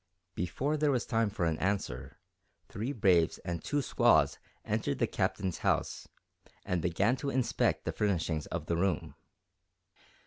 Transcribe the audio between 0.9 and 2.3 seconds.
time for an answer,